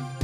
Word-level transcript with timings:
何? 0.00 0.23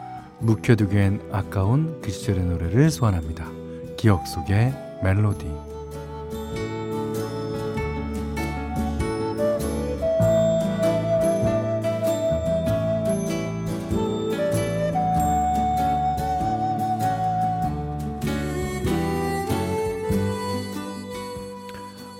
묵혀두기엔 0.41 1.29
아까운 1.31 2.01
그 2.01 2.11
시절의 2.11 2.43
노래를 2.43 2.89
소환합니다. 2.89 3.49
기억 3.97 4.27
속의 4.27 4.73
멜로디. 5.03 5.45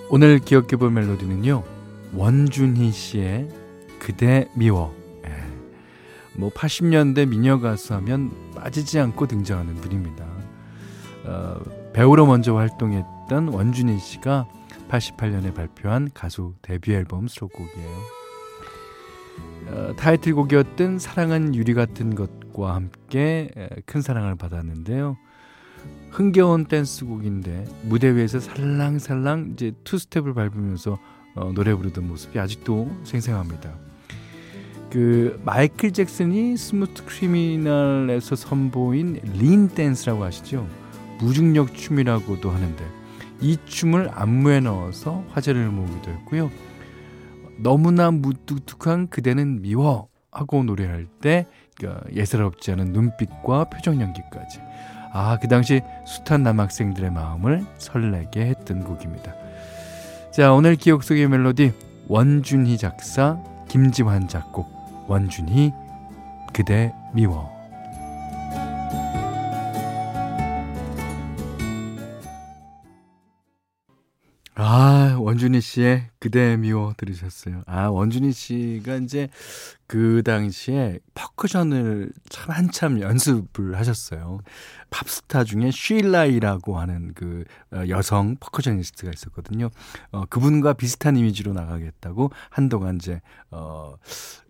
오늘 0.08 0.38
기억해볼 0.38 0.90
멜로디는요, 0.90 1.64
원준희 2.14 2.92
씨의 2.92 3.48
그대 3.98 4.46
미워. 4.54 5.01
뭐 6.36 6.50
80년대 6.50 7.28
미녀 7.28 7.60
가수 7.60 7.94
하면 7.94 8.32
빠지지 8.54 8.98
않고 8.98 9.26
등장하는 9.26 9.74
분입니다. 9.76 10.24
어, 11.24 11.60
배우로 11.92 12.26
먼저 12.26 12.54
활동했던 12.54 13.48
원준희 13.48 13.98
씨가 13.98 14.48
88년에 14.88 15.54
발표한 15.54 16.10
가수 16.12 16.54
데뷔 16.62 16.94
앨범 16.94 17.28
수록곡이에요. 17.28 18.22
어, 19.68 19.92
타이틀곡이었던 19.96 20.98
사랑은 20.98 21.54
유리 21.54 21.74
같은 21.74 22.14
것과 22.14 22.74
함께 22.74 23.50
큰 23.86 24.02
사랑을 24.02 24.34
받았는데요. 24.34 25.16
흥겨운 26.10 26.66
댄스곡인데 26.66 27.64
무대 27.82 28.14
위에서 28.14 28.38
살랑살랑 28.38 29.52
이제 29.52 29.72
투 29.84 29.98
스텝을 29.98 30.34
밟으면서 30.34 30.98
어, 31.34 31.50
노래 31.54 31.74
부르던 31.74 32.06
모습이 32.06 32.38
아직도 32.38 32.90
생생합니다. 33.04 33.91
그 34.92 35.40
마이클 35.42 35.90
잭슨이 35.90 36.58
Smooth 36.58 37.06
Criminal에서 37.06 38.36
선보인 38.36 39.22
lean 39.38 39.68
dance라고 39.68 40.22
하시죠. 40.22 40.68
무중력 41.18 41.74
춤이라고도 41.74 42.50
하는데 42.50 42.84
이 43.40 43.56
춤을 43.64 44.10
안무에 44.12 44.60
넣어서 44.60 45.24
화제를 45.30 45.70
모으기도 45.70 46.10
했고요. 46.10 46.50
너무나 47.56 48.10
무뚝뚝한 48.10 49.08
그대는 49.08 49.62
미워 49.62 50.08
하고 50.30 50.62
노래할 50.62 51.06
때그 51.22 51.98
예사롭지 52.14 52.72
않은 52.72 52.92
눈빛과 52.92 53.70
표정 53.70 53.98
연기까지 53.98 54.60
아 55.14 55.38
그 55.40 55.48
당시 55.48 55.80
숱한 56.06 56.42
남학생들의 56.42 57.10
마음을 57.12 57.64
설레게 57.78 58.42
했던 58.42 58.84
곡입니다. 58.84 59.32
자 60.34 60.52
오늘 60.52 60.76
기억 60.76 61.02
속의 61.02 61.28
멜로디 61.28 61.72
원준희 62.08 62.76
작사 62.76 63.42
김지환 63.68 64.28
작곡 64.28 64.81
원준희 65.08 65.72
그대 66.52 66.94
미워 67.12 67.61
원준희 75.32 75.62
씨의 75.62 76.10
그대 76.18 76.58
미워 76.58 76.92
들으셨어요. 76.94 77.62
아, 77.66 77.86
원준희 77.86 78.32
씨가 78.32 78.96
이제 78.96 79.30
그 79.86 80.22
당시에 80.22 80.98
퍼커션을 81.14 82.12
참 82.28 82.50
한참 82.50 83.00
연습을 83.00 83.78
하셨어요. 83.78 84.40
팝스타 84.90 85.44
중에 85.44 85.70
쉴라 85.70 86.29
E라고 86.29 86.78
하는 86.78 87.14
그 87.14 87.44
어, 87.72 87.82
여성 87.88 88.36
percussionist가 88.40 89.10
있었거든요. 89.14 89.70
어, 90.10 90.26
그분과 90.26 90.74
비슷한 90.74 91.16
이미지로 91.16 91.54
나가겠다고 91.54 92.30
한동안 92.50 92.96
이제, 92.96 93.22
어, 93.50 93.94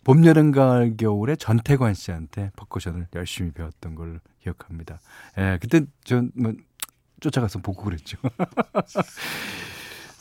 봄, 0.02 0.26
여름, 0.26 0.50
가을, 0.50 0.96
겨울에 0.96 1.36
전태관 1.36 1.94
씨한테 1.94 2.50
퍼커션을 2.56 3.06
열심히 3.14 3.52
배웠던 3.52 3.94
걸 3.94 4.18
기억합니다. 4.40 4.98
예, 5.38 5.58
그때 5.62 5.82
전, 6.02 6.32
뭐, 6.34 6.52
쫓아가서 7.20 7.60
보고 7.60 7.84
그랬죠. 7.84 8.18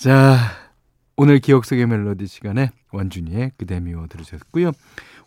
자, 0.01 0.35
오늘 1.15 1.37
기억 1.37 1.63
속의 1.63 1.85
멜로디 1.85 2.25
시간에 2.25 2.71
원준이의 2.91 3.51
그대 3.55 3.79
미워 3.79 4.07
들으셨고요. 4.07 4.71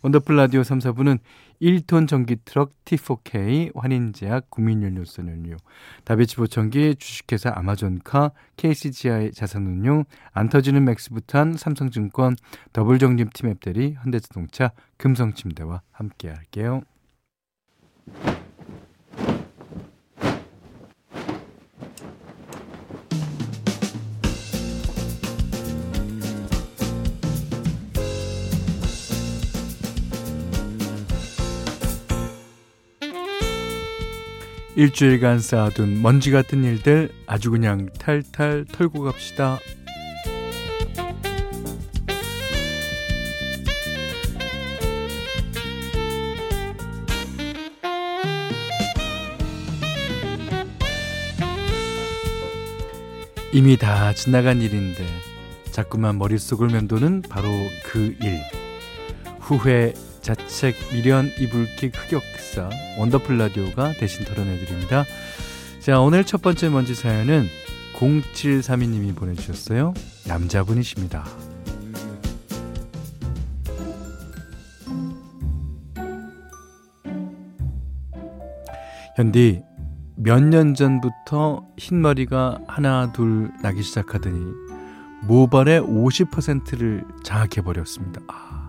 원더풀 0.01 0.35
라디오 0.35 0.63
3, 0.63 0.79
4부는 0.79 1.19
1톤 1.61 2.09
전기 2.09 2.35
트럭 2.43 2.73
T4K, 2.83 3.71
환인제약, 3.73 4.49
국민연료선연료, 4.49 5.55
다비치 6.03 6.35
보청기, 6.35 6.95
주식회사 6.99 7.53
아마존카, 7.55 8.31
KCGI 8.57 9.31
자산운용, 9.31 10.03
안 10.33 10.49
터지는 10.49 10.83
맥스부탄, 10.83 11.55
삼성증권, 11.55 12.35
더블정림 12.73 13.29
팀앱 13.33 13.61
대리, 13.61 13.95
현대자동차, 14.01 14.71
금성침대와 14.97 15.83
함께 15.93 16.27
할게요. 16.27 16.81
일주일간 34.75 35.39
쌓아둔 35.39 36.01
먼지 36.01 36.31
같은 36.31 36.65
일들 36.65 37.09
아주 37.27 37.49
그냥 37.49 37.87
탈탈 37.97 38.65
털고 38.69 39.03
갑시다. 39.03 39.57
이미 53.53 53.77
다 53.77 54.13
지나간 54.13 54.61
일인데 54.61 55.05
자꾸만 55.71 56.17
머릿속을 56.17 56.67
맴도는 56.67 57.21
바로 57.29 57.47
그 57.85 58.13
일. 58.21 58.41
후회, 59.39 59.93
자책, 60.25 60.75
미련, 60.91 61.29
이불킥, 61.39 61.93
흑역사, 61.95 62.71
원더풀 62.97 63.37
라디오가 63.37 63.93
대신 63.93 64.25
털어내드립니다. 64.25 65.05
자, 65.79 65.99
오늘 65.99 66.23
첫 66.23 66.41
번째 66.41 66.69
먼지 66.69 66.95
사연은 66.95 67.47
0732님이 67.93 69.15
보내주셨어요. 69.15 69.93
남자분이십니다. 70.27 71.25
현디, 79.15 79.61
몇 80.17 80.39
년 80.41 80.73
전부터 80.73 81.67
흰머리가 81.77 82.61
하나, 82.67 83.11
둘 83.13 83.51
나기 83.61 83.83
시작하더니 83.83 84.43
모발의 85.27 85.81
50%를 85.81 87.03
장악해버렸습니다. 87.23 88.21
아. 88.27 88.64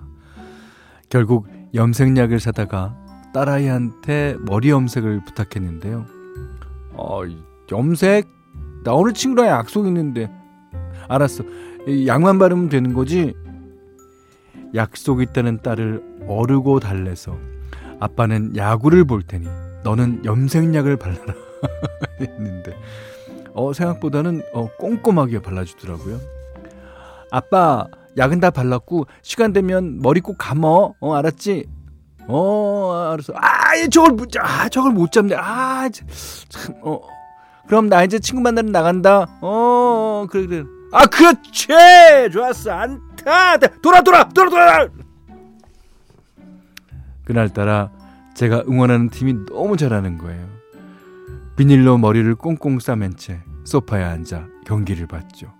결국 1.16 1.46
염색약을 1.72 2.40
사다가 2.40 2.94
딸아이한테 3.32 4.36
머리 4.40 4.68
염색을 4.68 5.24
부탁했는데요. 5.24 6.04
어, 6.92 7.22
염색 7.72 8.28
나 8.84 8.92
오늘 8.92 9.14
친구랑 9.14 9.48
약속 9.48 9.86
있는데. 9.86 10.30
알았어. 11.08 11.42
약만 12.06 12.38
바르면 12.38 12.68
되는 12.68 12.92
거지? 12.92 13.32
약속 14.74 15.22
있다는 15.22 15.62
딸을 15.62 16.02
어르고 16.28 16.80
달래서 16.80 17.38
아빠는 17.98 18.54
야구를 18.54 19.06
볼 19.06 19.22
테니 19.22 19.48
너는 19.84 20.22
염색약을 20.22 20.98
발라라 20.98 21.34
했는데 22.20 22.76
어 23.54 23.72
생각보다는 23.72 24.42
어 24.52 24.69
꼼꼼하게 24.76 25.40
발라주더라고요. 25.40 26.20
아빠 27.30 27.86
약은 28.16 28.40
다 28.40 28.50
발랐고 28.50 29.06
시간 29.22 29.52
되면 29.52 30.00
머리 30.00 30.20
꼭 30.20 30.36
감어 30.38 30.94
어 31.00 31.14
알았지? 31.14 31.66
어 32.28 33.10
알았어. 33.12 33.32
아 33.36 33.88
저걸 33.90 34.12
못, 34.12 34.28
아 34.38 34.68
저걸 34.68 34.92
못 34.92 35.12
잡네. 35.12 35.34
아 35.36 35.88
참 35.90 36.74
어 36.82 37.00
그럼 37.68 37.88
나 37.88 38.04
이제 38.04 38.18
친구 38.18 38.40
만나러 38.42 38.68
나간다. 38.70 39.26
어 39.40 40.26
그래 40.30 40.46
그래. 40.46 40.64
아 40.92 41.04
그렇지 41.06 41.66
좋았어 42.32 42.70
안타 42.72 43.56
돌아 43.82 44.00
돌아 44.02 44.28
돌아 44.28 44.50
돌아. 44.50 44.88
그날따라 47.24 47.90
제가 48.34 48.62
응원하는 48.69 49.08
팀이 49.10 49.46
너무 49.50 49.76
잘하는 49.76 50.19
거예요. 50.19 50.46
비닐로 51.56 51.98
머리를 51.98 52.34
꽁꽁 52.36 52.78
싸맨 52.78 53.16
채 53.16 53.40
소파에 53.64 54.04
앉아 54.04 54.46
경기를 54.66 55.06
봤죠. 55.06 55.52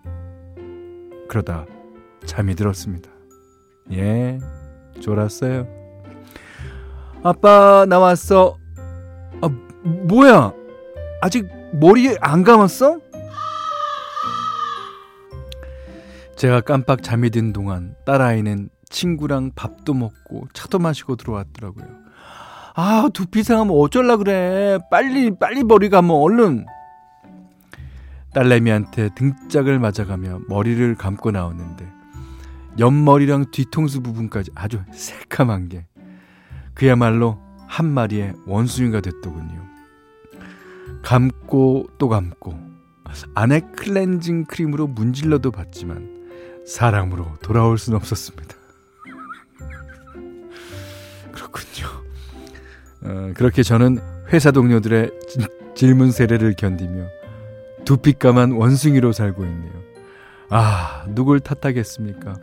그러다 1.29 1.67
잠이 2.27 2.55
들었습니다. 2.55 3.11
예, 3.93 4.39
졸았어요. 5.01 5.67
아빠 7.23 7.87
나왔어. 7.89 8.59
아 9.41 9.49
뭐야? 9.83 10.53
아직 11.21 11.49
머리 11.73 12.17
안 12.21 12.43
감았어? 12.45 13.01
제가 16.37 16.61
깜빡 16.61 17.03
잠이 17.03 17.31
든 17.31 17.53
동안 17.53 17.95
딸아이는 18.05 18.69
친구랑 18.91 19.53
밥도 19.57 19.95
먹고 19.95 20.49
차도 20.53 20.79
마시고 20.79 21.17
들어왔더라고요. 21.17 21.87
아, 22.75 23.09
두피 23.15 23.43
상하면 23.43 23.75
어쩔라 23.75 24.19
그래. 24.19 24.79
빨리, 24.91 25.31
빨리 25.39 25.65
머리 25.65 25.89
감어, 25.89 26.13
얼른. 26.15 26.67
딸내미한테 28.35 29.09
등짝을 29.15 29.79
맞아가며 29.79 30.41
머리를 30.47 30.95
감고 30.97 31.31
나왔는데, 31.31 31.87
옆머리랑 32.79 33.51
뒤통수 33.51 34.03
부분까지 34.03 34.51
아주 34.55 34.81
새카만 34.93 35.69
게, 35.69 35.87
그야말로 36.75 37.41
한 37.67 37.87
마리의 37.87 38.35
원숭이가 38.47 39.01
됐더군요. 39.01 39.67
감고 41.03 41.89
또 41.99 42.09
감고, 42.09 42.59
안에 43.35 43.61
클렌징 43.77 44.45
크림으로 44.45 44.87
문질러도 44.89 45.51
봤지만, 45.51 46.27
사람으로 46.67 47.37
돌아올 47.43 47.79
수는 47.79 47.97
없었습니다. 47.97 48.55
그렇군요. 51.33 51.87
어, 53.03 53.33
그렇게 53.35 53.63
저는 53.63 54.01
회사 54.33 54.51
동료들의 54.51 55.13
질문 55.77 56.11
세례를 56.11 56.55
견디며 56.57 57.07
두피까만 57.85 58.53
원숭이로 58.53 59.13
살고 59.13 59.45
있네요. 59.45 59.73
아, 60.51 61.05
누굴 61.09 61.41
탓하겠습니까? 61.41 62.35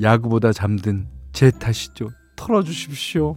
야구보다 0.00 0.52
잠든 0.52 1.06
제 1.32 1.50
탓이죠. 1.50 2.10
털어주십시오. 2.36 3.36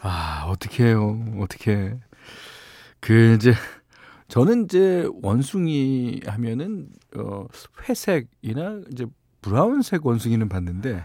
아, 0.00 0.44
어떻게 0.48 0.84
해요. 0.84 1.24
어떻게. 1.38 1.98
그, 3.00 3.34
이제, 3.34 3.54
저는 4.28 4.64
이제 4.64 5.08
원숭이 5.22 6.20
하면은 6.26 6.88
어 7.16 7.46
회색이나 7.88 8.82
이제 8.92 9.06
브라운색 9.40 10.04
원숭이는 10.04 10.48
봤는데 10.50 11.04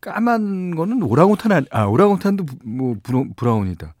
까만 0.00 0.74
거는 0.74 1.02
오랑우탄 1.02 1.52
아니, 1.52 1.66
아 1.70 1.84
오랑우탄도 1.84 2.44
뭐 2.64 2.96
브라운이다. 3.36 3.94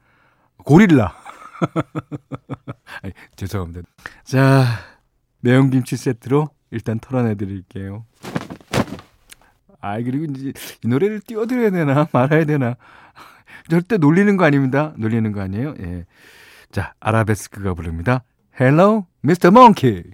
고릴라. 0.64 1.14
아니, 3.02 3.12
죄송합니다. 3.36 3.82
자, 4.24 4.64
매운 5.44 5.68
김치 5.68 5.98
세트로 5.98 6.48
일단 6.70 6.98
털어내 6.98 7.34
드릴게요. 7.34 8.06
아, 9.78 10.00
그리고 10.00 10.24
이제 10.24 10.54
이 10.82 10.88
노래를 10.88 11.20
띄워드려야 11.20 11.68
되나 11.70 12.08
말아야 12.12 12.46
되나. 12.46 12.76
절대 13.68 13.98
놀리는 13.98 14.38
거 14.38 14.46
아닙니다. 14.46 14.94
놀리는 14.96 15.30
거 15.32 15.42
아니에요. 15.42 15.74
예. 15.80 16.06
자, 16.72 16.94
아라베스크가 16.98 17.74
부릅니다. 17.74 18.24
Hello, 18.58 19.04
Mr. 19.22 19.48
Monkey. 19.48 20.04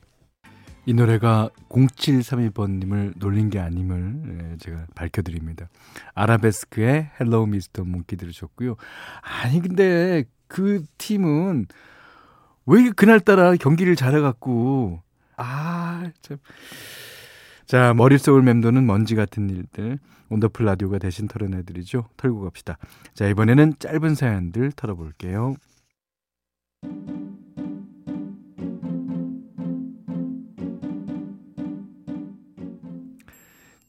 이 0.85 0.95
노래가 0.95 1.51
0732번님을 1.69 3.13
놀린 3.17 3.51
게 3.51 3.61
아님을 3.61 4.23
예, 4.27 4.57
제가 4.59 4.87
밝혀드립니다. 4.97 5.69
아라베스크의 6.15 7.11
Hello, 7.21 7.45
Mr. 7.45 7.83
Monkey 7.83 8.19
들으셨고요. 8.19 8.75
아니, 9.45 9.61
근데 9.63 10.25
그 10.49 10.85
팀은 10.99 11.67
왜 12.67 12.91
그날따라 12.91 13.55
경기를 13.55 13.95
잘해갖고, 13.95 15.03
아, 15.43 16.11
참. 16.21 16.37
자, 17.67 17.95
머릿속을 17.95 18.43
맴도는 18.43 18.85
먼지 18.85 19.15
같은 19.15 19.49
일들. 19.49 19.99
원더풀 20.29 20.67
라디오가 20.67 20.99
대신 20.99 21.27
털어내드리죠. 21.29 22.09
털고 22.17 22.43
갑시다. 22.43 22.77
자, 23.15 23.27
이번에는 23.27 23.75
짧은 23.79 24.15
사연들 24.15 24.73
털어볼게요. 24.73 25.55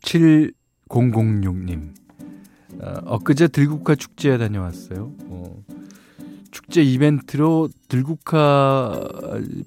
7006님. 0.01 1.93
어, 2.81 2.93
엊그제 3.05 3.49
들국화 3.49 3.95
축제에 3.95 4.37
다녀왔어요. 4.37 5.13
어, 5.25 5.63
축제 6.71 6.83
이벤트로 6.83 7.67
들국화 7.89 8.97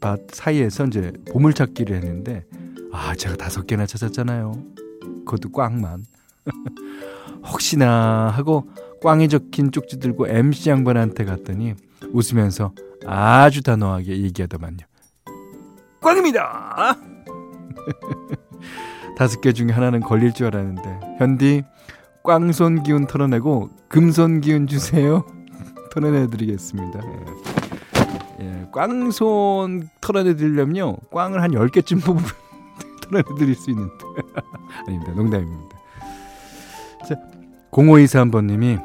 밭 0.01 0.21
사이에서 0.33 0.87
이제 0.87 1.13
보물찾기를 1.31 1.95
했는데, 1.97 2.47
아, 2.93 3.15
제가 3.15 3.37
다섯 3.37 3.67
개나 3.67 3.85
찾았잖아요. 3.85 4.53
그것도 5.27 5.53
꽝만. 5.53 6.07
혹시나 7.45 8.31
하고 8.31 8.71
꽝이 9.03 9.29
적힌 9.29 9.71
쪽지 9.71 10.01
들고 10.01 10.29
MC 10.29 10.71
양반한테 10.71 11.27
갔더니 11.27 11.75
웃으면서 12.11 12.73
아주 13.05 13.63
단호하게 13.63 14.23
얘기하더만요. 14.23 14.79
꽝입니다! 16.01 16.97
다섯 19.19 19.43
개 19.43 19.53
중에 19.53 19.73
하나는 19.73 20.01
걸릴 20.01 20.33
줄 20.33 20.47
알았는데 20.47 21.17
현디 21.19 21.65
꽝손 22.25 22.83
기운 22.83 23.07
털어내고 23.07 23.69
금손 23.89 24.41
기운 24.41 24.67
주세요. 24.67 25.27
털어내드리겠습니다. 25.95 27.01
예. 27.07 28.45
예, 28.45 28.69
꽝손 28.73 29.89
털어내드리려면요 30.01 30.97
꽝을 31.13 31.41
한 31.43 31.53
10개쯤 31.53 32.05
뽑으면 32.05 32.29
털어내드릴 33.03 33.55
수 33.55 33.71
있는데 33.71 33.93
아닙니다. 34.87 35.13
농담입니다. 35.13 35.79
자, 37.09 37.15
0523번님이 37.71 38.83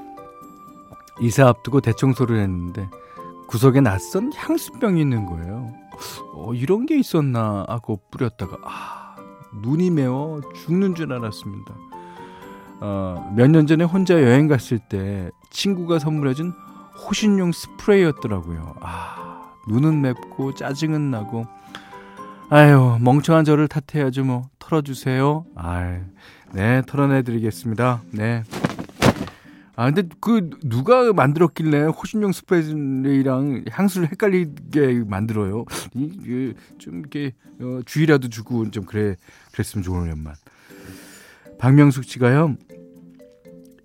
이사 1.22 1.48
앞두고 1.48 1.82
대청소를 1.82 2.38
했는데 2.40 2.88
구석에 3.48 3.82
낯선 3.82 4.32
향수병이 4.36 5.02
있는 5.02 5.26
거예요. 5.26 5.74
어, 6.36 6.54
이런 6.54 6.86
게 6.86 6.98
있었나 6.98 7.66
하고 7.68 8.00
뿌렸다가 8.12 8.58
아, 8.64 9.16
눈이 9.62 9.90
매워 9.90 10.42
죽는 10.54 10.96
줄 10.96 11.12
알았습니다. 11.12 11.74
어, 12.82 13.34
몇 13.36 13.48
년 13.50 13.66
전에 13.68 13.84
혼자 13.84 14.14
여행 14.14 14.48
갔을 14.48 14.78
때 14.80 15.30
친구가 15.50 16.00
선물해준 16.00 16.54
호신용 17.08 17.52
스프레이였더라고요. 17.52 18.76
아, 18.82 19.54
눈은 19.68 20.02
맵고 20.02 20.56
짜증은 20.56 21.12
나고 21.12 21.46
아유 22.50 22.98
멍청한 23.02 23.46
저를 23.46 23.68
탓해야죠 23.68 24.26
뭐 24.26 24.50
털어주세요. 24.60 25.46
아, 25.56 26.00
네 26.54 26.82
털어내드리겠습니다. 26.88 28.02
네. 28.12 28.44
아 29.76 29.86
근데 29.86 30.04
그 30.20 30.50
누가 30.64 31.14
만들었길래 31.14 31.84
호신용 31.84 32.34
스프레이랑 32.34 33.64
향수를 33.70 34.12
헷갈리게 34.12 35.06
만들어요. 35.08 35.64
이좀 35.96 37.00
이렇게 37.00 37.32
어, 37.62 37.80
주의라도 37.86 38.28
주고 38.28 38.70
좀 38.72 38.84
그래 38.86 39.16
그랬으면 39.54 39.84
좋으련만. 39.84 40.36
박명숙 41.60 42.04
씨가요. 42.06 42.56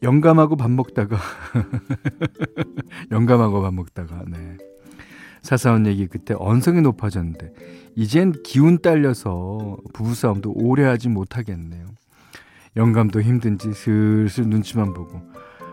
영감하고 0.05 0.57
밥 0.57 0.71
먹다가 0.71 1.17
영감하고 3.11 3.63
밥 3.63 3.75
먹다가 3.75 4.23
네. 4.29 4.57
사사온 5.43 5.87
얘기 5.87 6.07
그때 6.07 6.35
언성이 6.39 6.81
높아졌는데 6.83 7.53
이젠 7.97 8.33
기운 8.45 8.79
딸려서 8.81 9.79
부부싸움도 9.93 10.53
오래 10.55 10.85
하지 10.85 11.09
못하겠네요. 11.09 11.87
영감도 12.77 13.21
힘든지 13.23 13.73
슬슬 13.73 14.45
눈치만 14.47 14.93
보고 14.95 15.21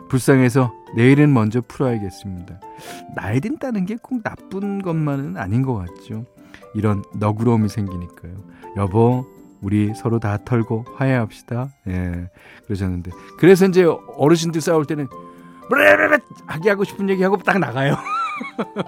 불쌍해서 0.09 0.73
내일은 0.95 1.33
먼저 1.33 1.61
풀어야겠습니다. 1.61 2.59
나이 3.15 3.39
든다는 3.39 3.85
게 3.85 3.95
꼭 4.01 4.23
나쁜 4.23 4.81
것만은 4.81 5.37
아닌 5.37 5.61
것 5.61 5.75
같죠. 5.75 6.25
이런 6.75 7.01
너그러움이 7.15 7.69
생기니까요. 7.69 8.33
여보, 8.77 9.25
우리 9.61 9.93
서로 9.95 10.19
다 10.19 10.37
털고 10.43 10.85
화해합시다. 10.95 11.69
예. 11.87 12.29
그러셨는데. 12.65 13.11
그래서 13.37 13.65
이제 13.67 13.85
어르신들 14.17 14.61
싸울 14.61 14.85
때는 14.85 15.07
하게 16.47 16.69
하고 16.69 16.83
싶은 16.83 17.09
얘기 17.09 17.23
하고 17.23 17.37
딱 17.37 17.59
나가요. 17.59 17.95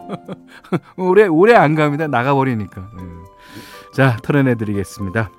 오래 0.97 1.27
오래 1.27 1.53
안 1.53 1.75
갑니다. 1.75 2.07
나가 2.07 2.33
버리니까. 2.33 2.89
예. 2.99 3.93
자, 3.93 4.17
털어내 4.23 4.55
드리겠습니다. 4.55 5.31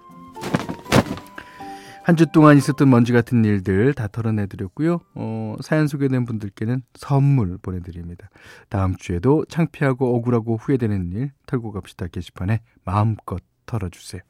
한 2.06 2.16
주 2.16 2.26
동안 2.30 2.58
있었던 2.58 2.88
먼지 2.90 3.12
같은 3.14 3.42
일들 3.46 3.94
다 3.94 4.08
털어내 4.08 4.46
드렸고요. 4.46 5.00
어, 5.14 5.56
사연 5.62 5.86
소개된 5.88 6.26
분들께는 6.26 6.82
선물 6.94 7.56
보내 7.56 7.80
드립니다. 7.80 8.28
다음 8.68 8.94
주에도 8.96 9.46
창피하고 9.48 10.14
억울하고 10.14 10.58
후회되는 10.58 11.12
일 11.12 11.30
털고 11.46 11.72
갑시다 11.72 12.06
게시판에 12.08 12.60
마음껏 12.84 13.42
털어 13.64 13.88
주세요. 13.88 14.20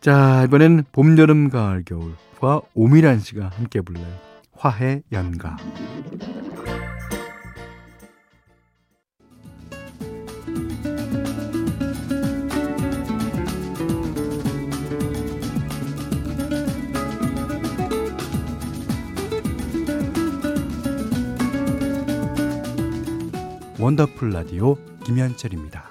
자, 0.00 0.44
이번엔 0.46 0.84
봄, 0.92 1.18
여름, 1.18 1.50
가을, 1.50 1.84
겨울과 1.84 2.62
오미란 2.74 3.20
씨가 3.20 3.48
함께 3.48 3.82
불러요. 3.82 4.06
화해 4.56 5.02
연가. 5.12 5.58
원더풀 23.78 24.30
라디오 24.30 24.76
김현철입니다. 25.04 25.89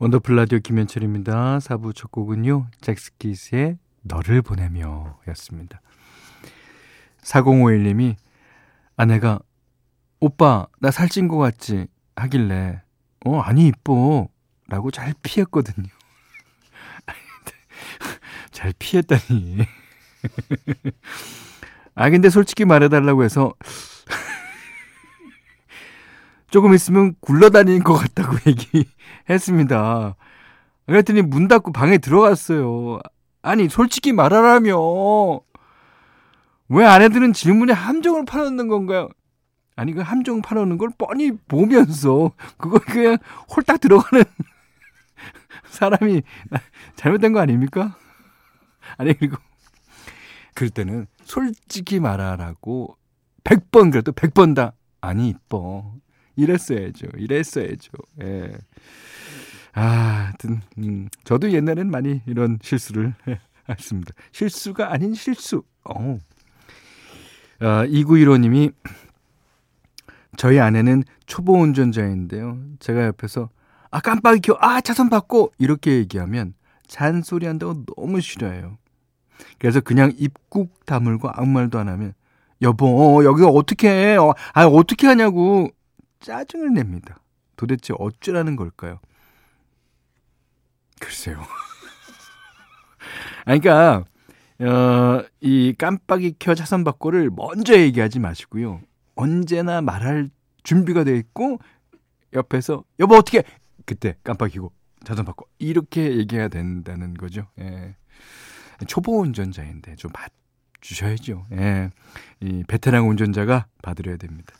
원더풀 0.00 0.36
라디오 0.36 0.60
김현철입니다. 0.60 1.58
4부 1.58 1.92
첫 1.92 2.12
곡은요. 2.12 2.68
잭스키스의 2.82 3.78
너를 4.02 4.42
보내며 4.42 5.18
였습니다. 5.26 5.80
4051님이 7.24 8.14
아내가 8.96 9.40
오빠 10.20 10.68
나 10.78 10.92
살찐 10.92 11.26
것 11.26 11.38
같지 11.38 11.88
하길래 12.14 12.80
어 13.26 13.40
아니 13.40 13.66
이뻐 13.66 14.28
라고 14.68 14.92
잘 14.92 15.14
피했거든요. 15.20 15.88
잘 18.52 18.72
피했다니. 18.78 19.66
아 21.96 22.10
근데 22.10 22.30
솔직히 22.30 22.64
말해달라고 22.64 23.24
해서 23.24 23.52
조금 26.50 26.74
있으면 26.74 27.14
굴러다니는 27.20 27.84
것 27.84 27.94
같다고 27.94 28.36
얘기했습니다. 29.26 30.16
그랬더니 30.86 31.22
문 31.22 31.48
닫고 31.48 31.72
방에 31.72 31.98
들어갔어요. 31.98 33.00
아니, 33.42 33.68
솔직히 33.68 34.12
말하라며. 34.12 35.40
왜 36.70 36.84
아내들은 36.84 37.32
질문에 37.32 37.72
함정을 37.72 38.24
파놓는 38.24 38.68
건가요? 38.68 39.08
아니, 39.76 39.92
그 39.92 40.00
함정 40.00 40.42
파놓는 40.42 40.76
걸 40.76 40.90
뻔히 40.98 41.32
보면서, 41.46 42.32
그걸 42.58 42.80
그냥 42.80 43.18
홀딱 43.54 43.80
들어가는 43.80 44.24
사람이 45.70 46.22
잘못된 46.96 47.32
거 47.32 47.40
아닙니까? 47.40 47.96
아니, 48.96 49.14
그리고, 49.14 49.36
그럴 50.54 50.70
때는 50.70 51.06
솔직히 51.22 52.00
말하라고 52.00 52.96
100번 53.44 53.92
그래도 53.92 54.12
100번 54.12 54.54
다, 54.56 54.72
아니, 55.00 55.28
이뻐. 55.28 55.94
이랬어야죠. 56.38 57.08
이랬어야죠. 57.16 57.90
예. 58.22 58.52
아, 59.74 59.82
하여튼, 59.82 60.60
음, 60.78 61.08
저도 61.24 61.52
옛날엔 61.52 61.90
많이 61.90 62.22
이런 62.26 62.58
실수를 62.62 63.14
했습니다. 63.68 64.14
실수가 64.32 64.92
아닌 64.92 65.14
실수. 65.14 65.62
어. 65.84 66.18
아, 67.60 67.84
2915님이 67.86 68.72
저희 70.36 70.60
아내는 70.60 71.02
초보 71.26 71.54
운전자인데요. 71.60 72.58
제가 72.78 73.06
옆에서 73.06 73.50
아 73.90 74.00
깜빡이 74.00 74.40
켜, 74.40 74.56
아 74.60 74.80
차선 74.80 75.10
바꿔 75.10 75.50
이렇게 75.58 75.92
얘기하면 75.96 76.54
잔소리 76.86 77.46
한다고 77.46 77.84
너무 77.96 78.20
싫어해요. 78.20 78.78
그래서 79.58 79.80
그냥 79.80 80.12
입국 80.16 80.84
다물고 80.86 81.30
아무 81.32 81.48
말도 81.48 81.78
안 81.78 81.88
하면 81.88 82.14
여보 82.62 82.86
어, 82.86 83.24
여기가 83.24 83.48
어떻게 83.48 83.88
해? 83.88 84.16
어, 84.16 84.34
아 84.52 84.66
어떻게 84.66 85.06
하냐고 85.06 85.70
짜증을 86.20 86.74
냅니다. 86.74 87.20
도대체 87.56 87.94
어쩌라는 87.98 88.56
걸까요? 88.56 89.00
글쎄요. 91.00 91.38
아니, 93.44 93.60
그러니까, 93.60 94.04
어, 94.60 95.24
이 95.40 95.74
깜빡이 95.76 96.34
켜 96.38 96.54
차선 96.54 96.84
바꿔를 96.84 97.30
먼저 97.30 97.78
얘기하지 97.78 98.18
마시고요. 98.18 98.80
언제나 99.14 99.80
말할 99.80 100.28
준비가 100.62 101.04
돼 101.04 101.16
있고, 101.16 101.58
옆에서, 102.32 102.84
여보, 103.00 103.16
어떻게, 103.16 103.42
그때 103.86 104.16
깜빡이고, 104.22 104.72
차선 105.04 105.24
바꿔. 105.24 105.46
이렇게 105.58 106.16
얘기해야 106.18 106.48
된다는 106.48 107.14
거죠. 107.14 107.46
예. 107.60 107.94
초보 108.86 109.20
운전자인데 109.20 109.96
좀 109.96 110.10
봐주셔야죠. 110.12 111.46
예. 111.52 111.90
이 112.40 112.64
베테랑 112.68 113.08
운전자가 113.08 113.66
봐드려야 113.82 114.16
됩니다. 114.16 114.54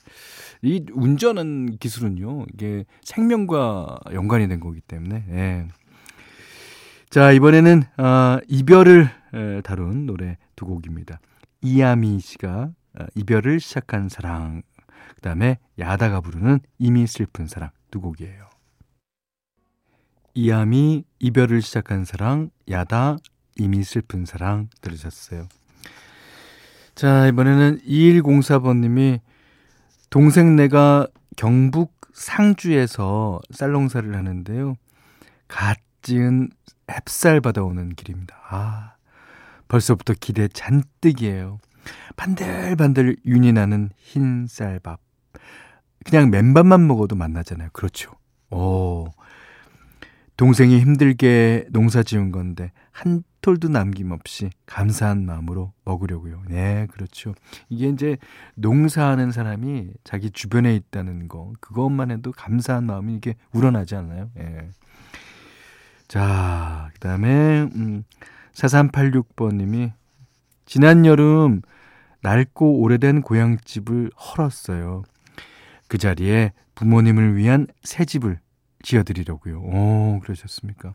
이 0.62 0.84
운전은 0.92 1.76
기술은요, 1.78 2.46
이게 2.52 2.84
생명과 3.02 3.98
연관이 4.12 4.48
된 4.48 4.60
거기 4.60 4.80
때문에, 4.80 5.24
예. 5.30 5.68
자, 7.10 7.32
이번에는, 7.32 7.82
어, 7.98 8.38
이별을 8.48 9.10
에, 9.34 9.60
다룬 9.62 10.06
노래 10.06 10.38
두 10.56 10.66
곡입니다. 10.66 11.20
이야미 11.62 12.20
씨가 12.20 12.70
어, 12.98 13.06
이별을 13.14 13.60
시작한 13.60 14.08
사랑, 14.08 14.62
그 15.14 15.20
다음에 15.20 15.58
야다가 15.78 16.20
부르는 16.20 16.60
이미 16.78 17.06
슬픈 17.06 17.46
사랑 17.46 17.70
두 17.90 18.00
곡이에요. 18.00 18.48
이야미 20.34 21.04
이별을 21.18 21.62
시작한 21.62 22.04
사랑, 22.04 22.50
야다 22.70 23.16
이미 23.56 23.82
슬픈 23.82 24.24
사랑 24.24 24.68
들으셨어요. 24.80 25.48
자, 26.94 27.26
이번에는 27.26 27.80
2104번님이 27.80 29.20
동생네가 30.10 31.06
경북 31.36 31.94
상주에서 32.12 33.40
쌀농사를 33.50 34.14
하는데요. 34.14 34.74
갓 35.46 35.78
지은 36.02 36.50
햅쌀 36.86 37.42
받아오는 37.42 37.90
길입니다. 37.90 38.36
아, 38.48 38.94
벌써부터 39.68 40.14
기대 40.18 40.48
잔뜩이에요. 40.48 41.58
반들반들 42.16 43.16
윤이 43.26 43.52
나는 43.52 43.90
흰 43.96 44.46
쌀밥. 44.46 45.00
그냥 46.04 46.30
맨밥만 46.30 46.86
먹어도 46.86 47.16
맛나잖아요. 47.16 47.68
그렇죠. 47.72 48.12
오. 48.50 49.08
동생이 50.38 50.78
힘들게 50.78 51.66
농사 51.70 52.04
지은 52.04 52.30
건데 52.30 52.70
한 52.92 53.24
톨도 53.40 53.68
남김없이 53.68 54.50
감사한 54.66 55.26
마음으로 55.26 55.72
먹으려고요. 55.84 56.44
네, 56.46 56.86
그렇죠. 56.92 57.34
이게 57.68 57.88
이제 57.88 58.16
농사하는 58.54 59.32
사람이 59.32 59.90
자기 60.04 60.30
주변에 60.30 60.76
있다는 60.76 61.26
거, 61.26 61.52
그것만 61.60 62.12
해도 62.12 62.30
감사한 62.30 62.84
마음이 62.84 63.16
이게 63.16 63.34
우러나지 63.52 63.96
않나요? 63.96 64.30
예. 64.38 64.68
자, 66.06 66.88
그 66.94 67.00
다음에, 67.00 67.62
음, 67.74 68.04
4386번 68.52 69.56
님이 69.56 69.92
지난 70.66 71.04
여름 71.04 71.62
낡고 72.22 72.78
오래된 72.78 73.22
고향집을 73.22 74.12
헐었어요. 74.16 75.02
그 75.88 75.98
자리에 75.98 76.52
부모님을 76.76 77.34
위한 77.34 77.66
새 77.82 78.04
집을 78.04 78.38
지어드리려고요. 78.82 79.60
오, 79.60 80.20
그러셨습니까? 80.20 80.94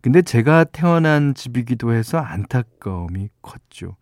근데 0.00 0.22
제가 0.22 0.64
태어난 0.64 1.34
집이기도 1.34 1.92
해서 1.92 2.18
안타까움이 2.18 3.28
컸죠. 3.42 3.96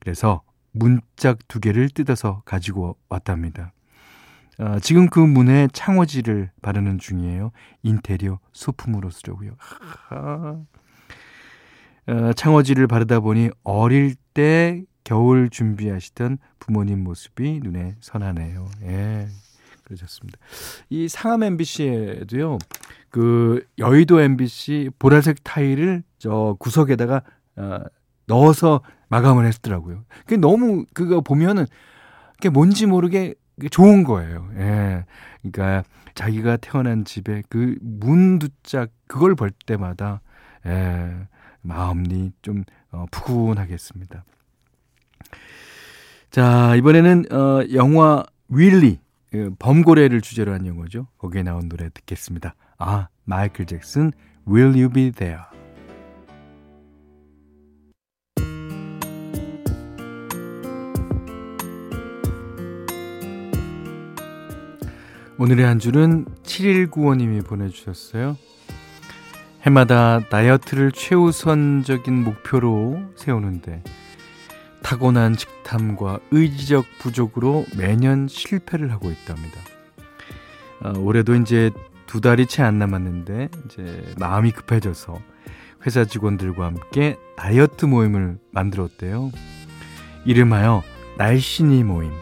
그래서 0.00 0.42
문짝 0.72 1.38
두 1.46 1.60
개를 1.60 1.90
뜯어서 1.90 2.42
가지고 2.44 2.96
왔답니다. 3.08 3.72
어, 4.58 4.78
지금 4.80 5.08
그 5.08 5.18
문에 5.18 5.68
창호지를 5.72 6.50
바르는 6.62 6.98
중이에요. 6.98 7.52
인테리어 7.82 8.38
소품으로 8.52 9.10
쓰려고요. 9.10 9.56
어, 10.10 10.66
창호지를 12.34 12.86
바르다 12.86 13.20
보니 13.20 13.50
어릴 13.62 14.14
때 14.34 14.82
겨울 15.04 15.50
준비하시던 15.50 16.38
부모님 16.58 17.04
모습이 17.04 17.60
눈에 17.62 17.96
선하네요. 18.00 18.68
예. 18.82 19.28
그러셨습니다. 19.92 20.38
이 20.90 21.08
상암 21.08 21.42
MBC에도요. 21.42 22.58
그 23.10 23.64
여의도 23.78 24.20
MBC 24.20 24.90
보라색 24.98 25.44
타일을 25.44 26.02
저 26.18 26.56
구석에다가 26.58 27.22
어, 27.56 27.78
넣어서 28.26 28.80
마감을 29.08 29.46
했더라고요. 29.46 30.04
그 30.26 30.34
너무 30.34 30.86
그거 30.94 31.20
보면은 31.20 31.66
그게 32.36 32.48
뭔지 32.48 32.86
모르게 32.86 33.34
좋은 33.70 34.04
거예요. 34.04 34.48
예. 34.56 35.04
그러니까 35.42 35.84
자기가 36.14 36.56
태어난 36.56 37.04
집에 37.04 37.42
그 37.48 37.76
문 37.82 38.38
두짝 38.38 38.90
그걸 39.06 39.34
볼 39.34 39.50
때마다 39.50 40.22
예. 40.66 41.12
마음이 41.60 42.32
좀 42.40 42.64
어, 42.90 43.04
푸근하겠습니다. 43.10 44.24
자, 46.30 46.74
이번에는 46.76 47.24
어, 47.30 47.62
영화 47.74 48.24
윌리 48.48 48.96
그 48.96 49.01
범고래를 49.58 50.20
주제로 50.20 50.52
한 50.52 50.66
영화죠. 50.66 51.06
거기에 51.18 51.42
나온 51.42 51.68
노래 51.68 51.88
듣겠습니다. 51.90 52.54
아, 52.78 53.08
마이클 53.24 53.66
잭슨 53.66 54.12
Will 54.46 54.74
You 54.74 54.90
Be 54.90 55.12
There. 55.12 55.42
오늘의 65.38 65.64
한 65.64 65.78
줄은 65.80 66.26
7195님이 66.44 67.44
보내주셨어요. 67.44 68.36
해마다 69.62 70.20
다이어트를 70.28 70.92
최우선적인 70.92 72.22
목표로 72.22 73.02
세우는데 73.16 73.82
타고난 74.92 75.34
식탐과 75.34 76.18
의지적 76.32 76.84
부족으로 76.98 77.64
매년 77.78 78.28
실패를 78.28 78.92
하고 78.92 79.10
있답니다. 79.10 79.58
어, 80.82 80.92
올해도 80.98 81.34
이제 81.36 81.70
두 82.04 82.20
달이 82.20 82.44
채 82.44 82.62
안 82.62 82.78
남았는데 82.78 83.48
이제 83.64 84.14
마음이 84.18 84.50
급해져서 84.50 85.18
회사 85.86 86.04
직원들과 86.04 86.66
함께 86.66 87.16
다이어트 87.36 87.86
모임을 87.86 88.36
만들었대요. 88.50 89.30
이름하여 90.26 90.82
날씬이 91.16 91.84
모임. 91.84 92.12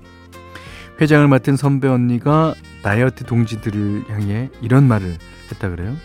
회장을 1.01 1.27
맡은 1.27 1.57
선배 1.57 1.89
언니가 1.89 2.55
다이어트 2.85 3.25
동지들을 3.25 4.05
향해 4.11 4.49
이런 4.63 4.87
말을 4.87 5.17
했다 5.51 5.71
그래요. 5.71 5.97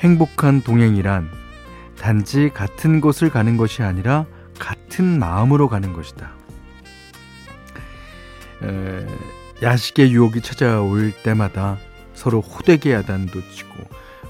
행복한 0.00 0.60
동행이란 0.60 1.28
단지 2.00 2.50
같은 2.52 3.00
곳을 3.00 3.30
가는 3.30 3.56
것이 3.56 3.84
아니라 3.84 4.26
같은 4.60 5.18
마음으로 5.18 5.68
가는 5.68 5.92
것이다. 5.92 6.30
에, 8.62 9.06
야식의 9.62 10.12
유혹이 10.12 10.42
찾아올 10.42 11.12
때마다 11.24 11.78
서로 12.14 12.40
호되게 12.40 12.92
야단도 12.92 13.40
치고 13.50 13.74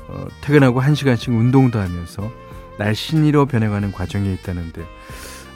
어, 0.08 0.26
퇴근하고 0.40 0.80
한 0.80 0.94
시간씩 0.94 1.30
운동도 1.30 1.78
하면서 1.78 2.32
날씬이로 2.78 3.46
변해가는 3.46 3.92
과정에 3.92 4.32
있다는데 4.32 4.82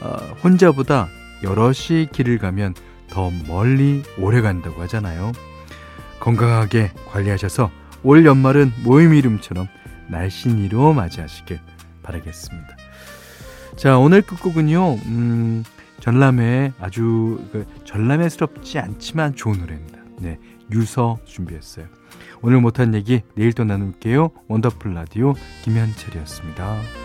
어, 0.02 0.16
혼자보다 0.42 1.08
여럿이 1.42 2.08
길을 2.12 2.38
가면 2.38 2.74
더 3.08 3.30
멀리 3.48 4.02
오래 4.18 4.40
간다고 4.40 4.82
하잖아요. 4.82 5.32
건강하게 6.20 6.90
관리하셔서 7.10 7.70
올 8.02 8.26
연말은 8.26 8.72
모임 8.82 9.14
이름처럼 9.14 9.68
날씬이로 10.08 10.92
맞이하시길 10.92 11.60
바라겠습니다. 12.02 12.73
자, 13.76 13.98
오늘 13.98 14.22
끝곡은요, 14.22 14.94
음, 15.06 15.64
전람회 16.00 16.72
아주 16.80 17.44
그 17.52 17.66
전람회스럽지 17.84 18.78
않지만 18.78 19.34
좋은 19.34 19.58
노래입니다. 19.58 19.98
네, 20.18 20.38
유서 20.70 21.18
준비했어요. 21.24 21.86
오늘 22.42 22.60
못한 22.60 22.94
얘기 22.94 23.22
내일 23.34 23.52
또 23.52 23.64
나눌게요. 23.64 24.30
원더풀 24.48 24.94
라디오 24.94 25.34
김현철이었습니다. 25.62 27.03